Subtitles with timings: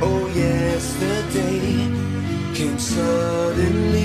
[0.00, 1.88] Oh, yesterday
[2.54, 3.97] came suddenly.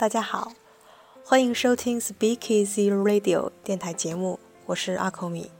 [0.00, 0.54] 大家好，
[1.26, 5.50] 欢迎收听 Speak Easy Radio 电台节目，我是阿口米。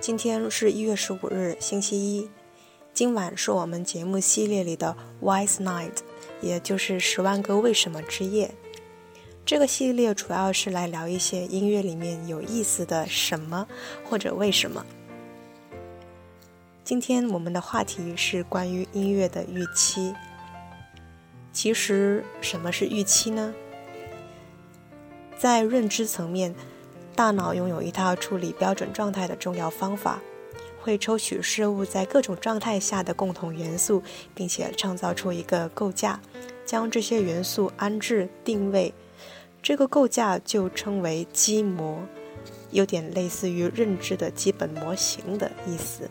[0.00, 2.30] 今天是一月十五日，星期一。
[2.94, 5.92] 今晚是我们节目系列里的 Wise Night，
[6.40, 8.54] 也就是十万个为什么之夜。
[9.44, 13.68] 这个系列主要是来聊一些音乐里面有意思的什么
[14.06, 14.86] 或者为什么。
[16.82, 20.14] 今天我们的话题是关于音乐的预期。
[21.54, 23.54] 其实，什么是预期呢？
[25.38, 26.52] 在认知层面，
[27.14, 30.20] 大脑拥有一套处理标准状态的重要方法，
[30.80, 34.02] 会抽取事物在各种状态下的共同元素，
[34.34, 36.20] 并且创造出一个构架，
[36.66, 38.92] 将这些元素安置定位。
[39.62, 42.00] 这个构架就称为基模，
[42.72, 46.10] 有点类似于认知的基本模型的意思。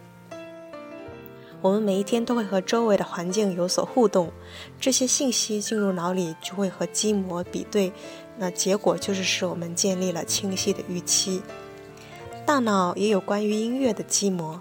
[1.63, 4.34] 我们每一天都会和周围的环境有所互动，
[4.81, 7.94] 这些信息进入脑里就会和基模比对，
[8.38, 11.41] 那结果就是使我们建立了清晰的预期。
[12.46, 14.59] 大脑也有关于音乐的基模，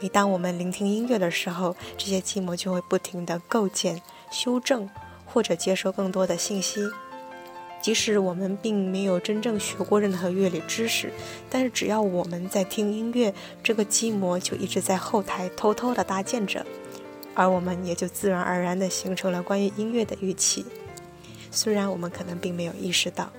[0.00, 4.02] 每当我们聆听音乐的时候，这些基模就会不停地构建、
[4.32, 4.90] 修正
[5.24, 6.90] 或者接收更多的信息。
[7.84, 11.12] 即使我们并没有真正学过任何乐理知识，
[11.50, 16.64] 但是只要我们在听音乐，这个基模就一直在后台偷偷的搭建着，
[17.34, 20.64] 而我们也就自然而然的形成了关于音乐的预期，
[21.50, 23.30] 虽然我们可能并没有意识到。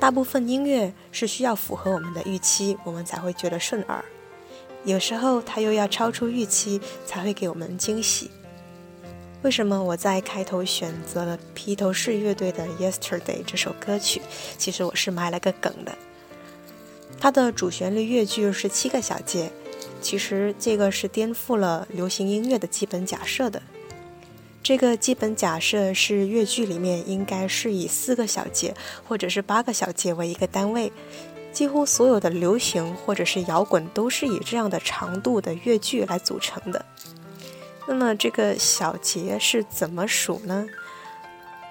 [0.00, 4.04] 大部分音乐是需要符合我们的预期，我们才会觉得顺耳；
[4.82, 8.28] 有时候它又要超出预期，才会给我们惊喜。
[9.42, 14.20] 为什么我在开头选择了披头士乐队的《Yesterday》这首歌曲？
[14.58, 15.96] 其实我是埋了个梗的。
[17.20, 19.52] 它的主旋律乐句是七个小节，
[20.02, 23.62] 其实这个是颠覆了流行音乐的基本假设的。
[24.60, 28.74] 这个基本假设是乐句里面应该是以四个小节
[29.06, 30.92] 或者是八个小节为一个单位，
[31.52, 36.84] 几乎所有的流行或者是摇滚都是以这样的长度的乐句来组成的。
[37.88, 40.66] 那么这个小节是怎么数呢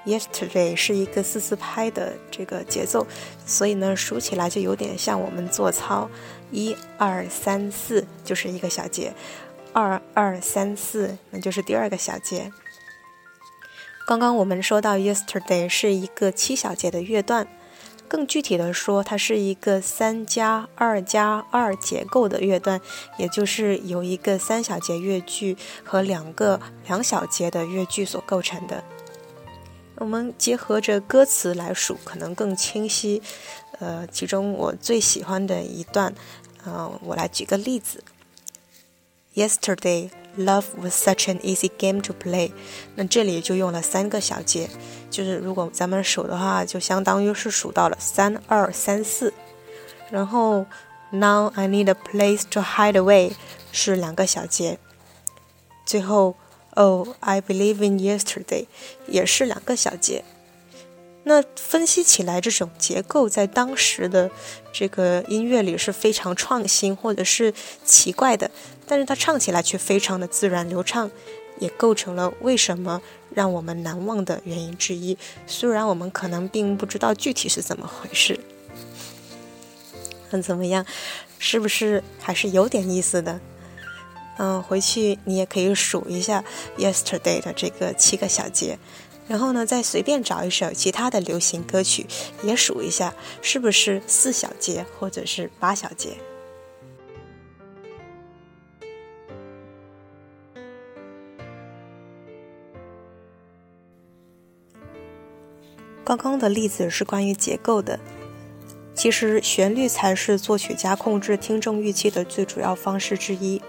[0.03, 3.05] ？Yesterday 是一个四四拍的这个节奏，
[3.45, 6.09] 所以呢数起来就有点像我们做操，
[6.49, 9.13] 一二三四就是一个小节，
[9.73, 12.51] 二二三四那就是第二个小节。
[14.07, 17.47] 刚刚我们说到 Yesterday 是一个七小节的乐段。
[18.07, 22.79] 更具体的说，它是一个三加二加二结构的乐段，
[23.17, 28.83] 也就是由一个三小节乐句和两个两小节的乐句所构成的。
[29.97, 33.21] 我们结合着歌词来数，可能更清晰。
[33.79, 36.13] 呃，其中我最喜欢的一段，
[36.63, 38.03] 呃，我来举个例子
[39.35, 42.51] ：Yesterday Love was such an easy game to play。
[42.95, 44.69] 那这里就用了三个小节，
[45.09, 49.33] 就是如果咱们数的话，就相当于是数到了三二三四。
[50.11, 50.65] 然后
[51.11, 53.33] Now I need a place to hide away
[53.71, 54.77] 是两个小节。
[55.85, 56.35] 最后
[56.71, 58.67] Oh I believe in yesterday
[59.07, 60.23] 也是两个小节。
[61.23, 64.31] 那分析起来，这种结构在当时的
[64.71, 67.53] 这个音乐里是非常创新或者是
[67.83, 68.49] 奇怪的，
[68.87, 71.11] 但是它唱起来却非常的自然流畅，
[71.59, 73.01] 也构成了为什么
[73.33, 75.17] 让我们难忘的原因之一。
[75.45, 78.39] 虽然我们可能并不知道具体是怎么回事，
[80.31, 80.85] 那怎么样？
[81.39, 83.39] 是不是还是有点意思的？
[84.39, 86.43] 嗯，回去你也可以数一下
[86.81, 88.79] 《Yesterday》的这个七个小节。
[89.27, 92.07] 然后呢，再随便找一首其他的流行歌曲，
[92.43, 96.17] 也数一下是不是四小节或者是八小节。
[106.07, 107.99] 刚刚的例子是关于结构的，
[108.95, 113.61] 其实旋律才是作曲家控制听众预期的最主要方式之一。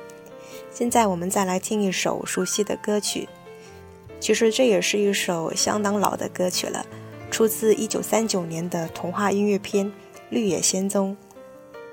[0.71, 3.29] 现在我们再来听一首熟悉的歌曲。
[4.21, 6.87] 其实这也是一首相当老的歌曲了，
[7.29, 9.87] 出自一九三九年的童话音乐片
[10.31, 11.17] 《绿野仙踪》，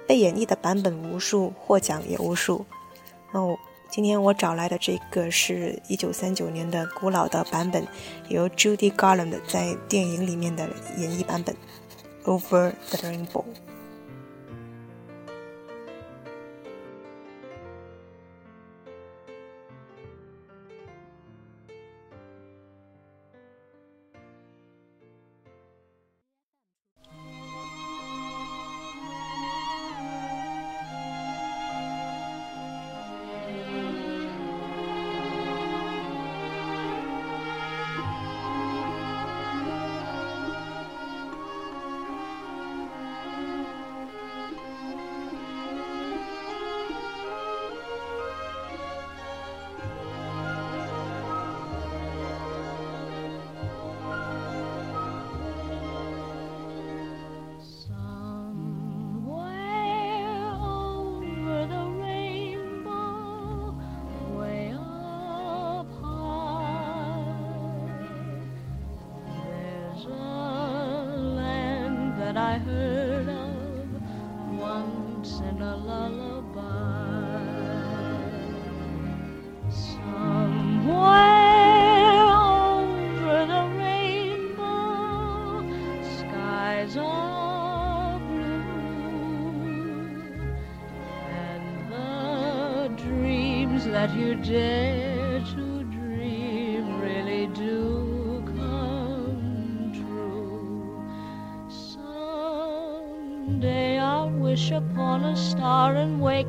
[0.05, 2.63] 被演绎的版本无数，获奖也无数。
[3.33, 3.41] 那
[3.95, 7.87] 今天我找来的这个是一九三九年的古老的版本，
[8.27, 11.55] 由 Judy Garland 在电影里面的演绎版本，
[12.25, 13.25] 《Over the Rainbow》。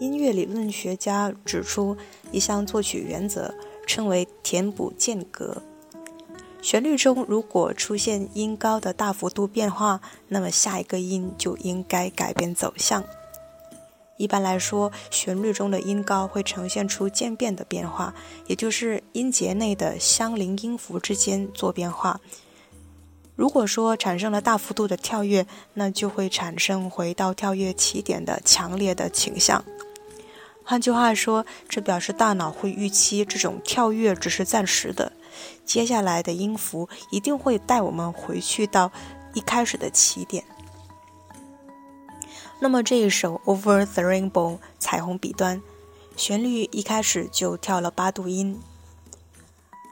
[0.00, 1.96] 音乐理论学家指出
[2.30, 3.54] 一项作曲原则，
[3.86, 5.62] 称为填补间隔。
[6.60, 13.04] 旋律中如果出现音高的大幅度变化，那么下一个音就应该改变走向。
[14.16, 18.14] 一般来说，旋律中的音高会呈现出渐变的变化，
[18.46, 22.20] 也就是音节内的相邻音符之间做变化。
[23.36, 29.64] 如果说产生了大幅度的跳跃，那就会产生回到跳跃起点的强烈的倾向。
[30.68, 35.12] 换句话说，这表示大脑会预期这种跳跃只是暂时的，
[35.64, 38.92] 接下来的音符一定会带我们回去到
[39.32, 40.44] 一开始的起点。
[42.58, 45.62] 那么这一首《Over the Rainbow》彩虹彼端，
[46.18, 48.60] 旋律一开始就跳了八度音。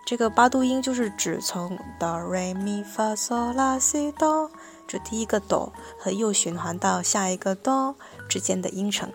[0.04, 4.50] 这个八度音就是指从哆、来、咪、发、嗦、拉、西、哆
[4.87, 7.97] 这第一个哆和又循环到下一个哆
[8.28, 9.11] 之间的音程。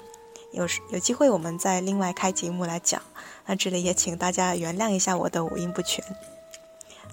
[0.51, 3.01] 有时有机会我们再另外开节目来讲。
[3.45, 6.03] 那这里也请大家原谅一下我的五音不全。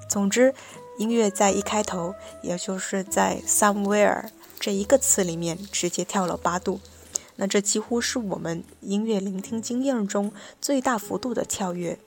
[0.09, 0.55] 总之，
[0.99, 4.25] 音乐在一开头，也就是在 somewhere。
[4.59, 6.81] 这一个词里面直接跳了八度，
[7.37, 11.99] 那这几乎是我们音乐聆听经验中最大幅度的跳跃。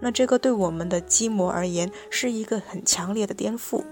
[0.00, 3.84] 那这个对我们的基膜而言是一个很强烈的颠覆。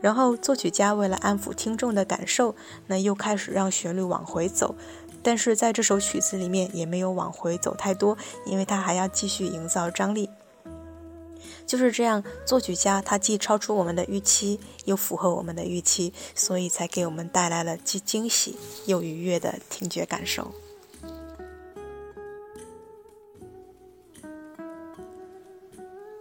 [0.00, 2.54] 然后作曲家为了安抚听众的感受，
[2.86, 4.74] 那又开始让旋律往回走，
[5.22, 10.30] 但是在这首曲子里面也没有往回走太多，因为他还要继续营造张力。
[11.66, 18.56] 就是这样，作曲家他既超出我们的预期，又符合我们的预期，所以才给我们带来了既惊喜
[18.86, 20.52] 又愉悦的听觉感受。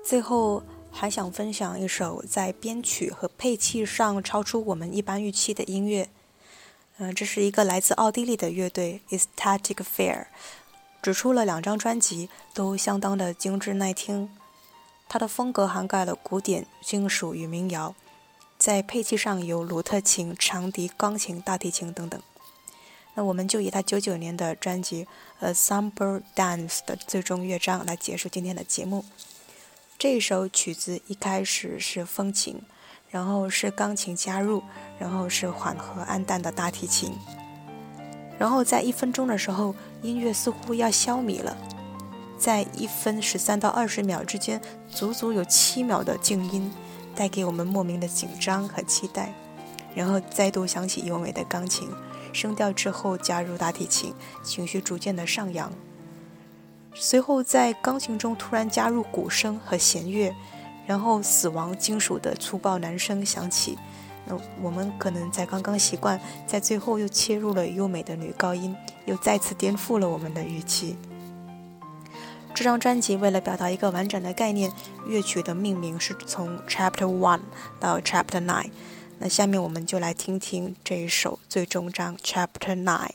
[0.04, 6.10] 最后还想分享一首在编曲和配器上超出我们一般预期的音乐。
[6.98, 10.28] 嗯，这是一个来自奥地利的乐队 Estatic Fair，
[11.02, 14.30] 只出了两张专辑，都相当的精致耐听。
[15.10, 17.94] 它的风格涵盖了古典、金属与民谣，
[18.58, 22.22] 在配器上有鲁特琴、长笛、钢琴、大提琴等等。
[23.16, 25.06] 那我们就以他九九年的专辑
[25.46, 29.04] 《A Summer Dance》的最终乐章来结束今天的节目。
[29.98, 32.62] 这首曲子一开始是风琴，
[33.16, 34.62] 然后是钢琴加入，
[35.00, 37.14] 然后是缓和暗淡的大提琴，
[38.38, 41.56] 然后在一分钟的时候，音乐似乎要消弭了。
[42.38, 46.70] 在一分十三到二十秒之间，足足有七秒的静音，
[47.16, 49.34] 带给我们莫名的紧张和期待。
[49.96, 51.88] 然后再度响起优美的钢琴，
[52.34, 55.72] 声调之后加入大提琴，情绪逐渐的上扬。
[56.94, 60.36] 随后在钢琴中突然加入鼓声和弦乐，
[60.86, 63.78] 然后死亡金属的粗暴男声响起。
[64.28, 68.76] 那我们可能才刚刚习惯，在最后又切入了优美的女高音，
[69.06, 70.98] 又再次颠覆了我们的预期。
[72.56, 74.72] 这张专辑为了表达一个完整的概念，
[75.06, 77.42] 乐曲的命名是从 Chapter One
[77.80, 78.72] 到 Chapter Nine。
[79.20, 83.12] 那下面我们就来听听这一首最终章 Chapter Nine。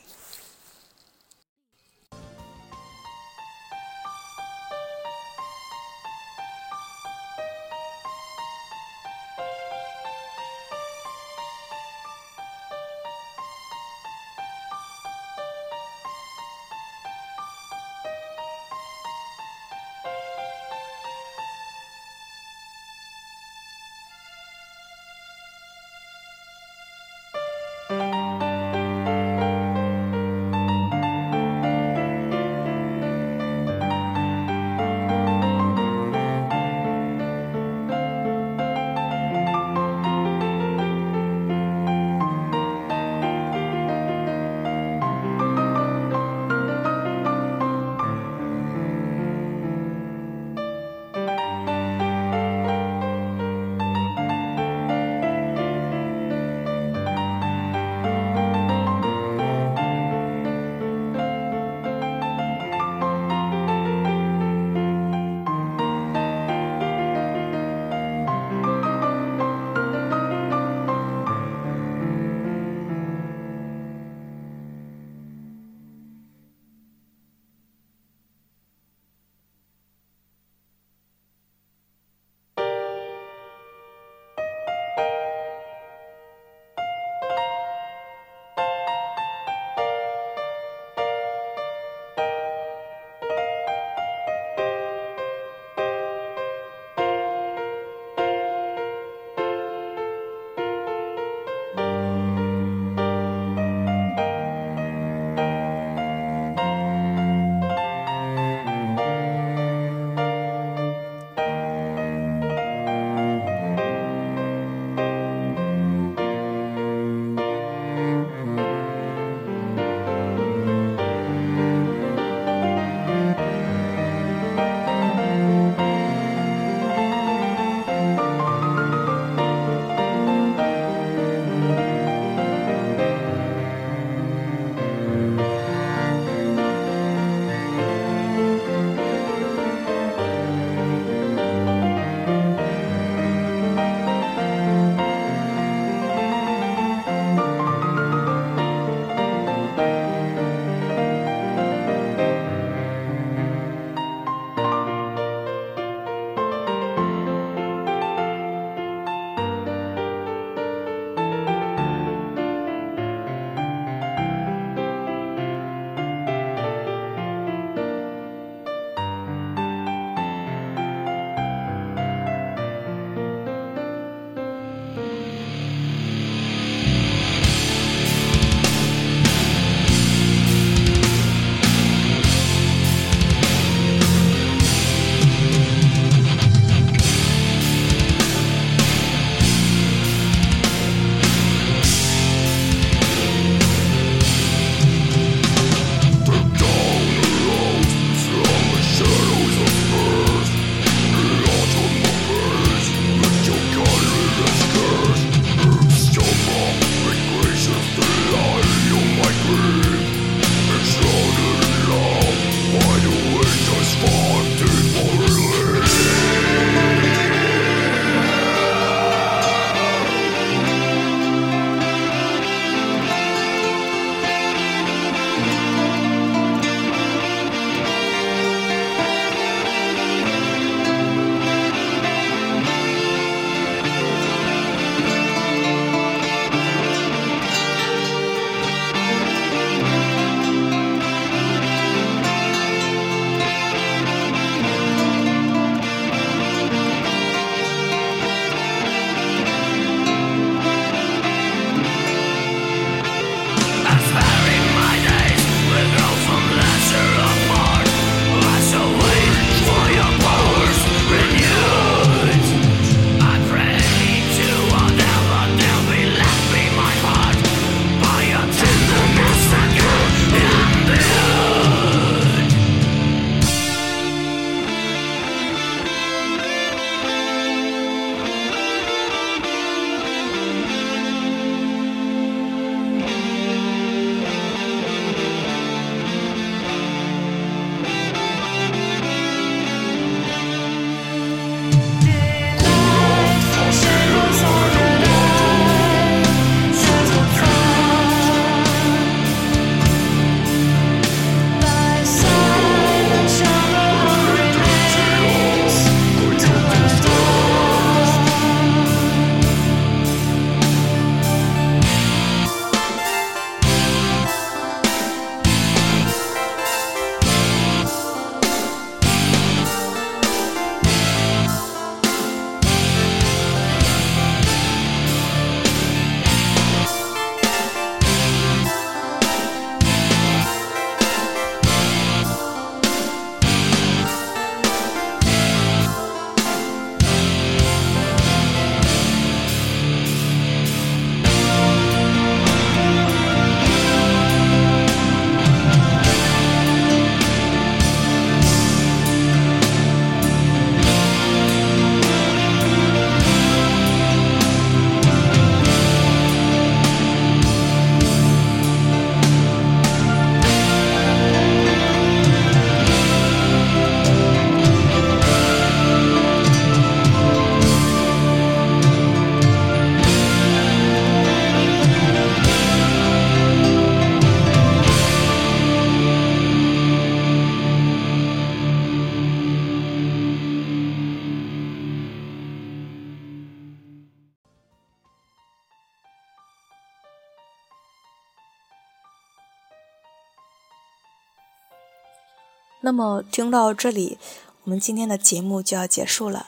[392.83, 394.17] 那么听到这里，
[394.63, 396.47] 我们今天的节目就要结束了。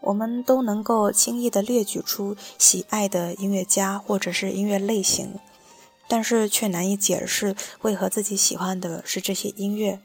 [0.00, 5.38] 我们都能够轻易地列举出喜爱的音乐家或者是音乐类型，
[6.08, 10.00] 但是却难以解释为何自己喜欢的是这些音乐，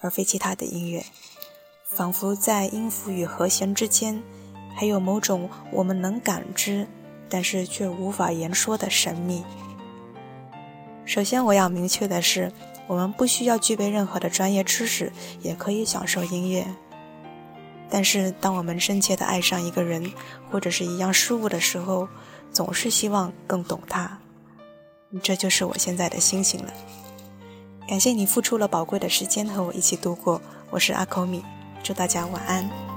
[0.00, 1.06] 而非其他的音乐。
[1.86, 4.20] 仿佛在音符与和弦之间，
[4.74, 6.88] 还有某种我们能感知，
[7.28, 9.44] 但是却无法言说的神秘。
[11.04, 12.52] 首先，我要明确的是。
[12.90, 16.66] 我们不需要具备任何的专业知识，也可以享受音乐。
[17.88, 20.12] 但是，当我们深切地爱上一个人
[20.50, 22.08] 或者是一样事物的时候，
[22.50, 24.18] 总是希望更懂他。
[25.22, 26.72] 这就是我现在的心情了。
[27.86, 30.42] 感谢你付出了宝贵的时间和我一起度过。
[30.70, 31.44] 我是阿口米，
[31.84, 32.89] 祝大家晚安。